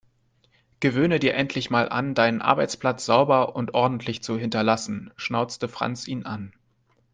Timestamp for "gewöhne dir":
0.79-1.35